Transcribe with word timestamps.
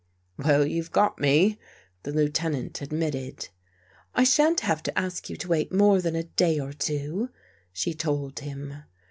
"Well, 0.43 0.65
you've 0.65 0.91
got 0.91 1.19
me," 1.19 1.59
the 2.01 2.11
Lieutenant 2.11 2.81
admitted." 2.81 3.49
I 4.15 4.23
shan't 4.23 4.61
have 4.61 4.81
to 4.81 4.97
ask 4.99 5.29
you 5.29 5.37
to 5.37 5.47
wait 5.47 5.71
more 5.71 6.01
than 6.01 6.15
a 6.15 6.23
day 6.23 6.59
or 6.59 6.73
two," 6.73 7.29
she 7.71 7.93
told 7.93 8.39
him. 8.39 8.81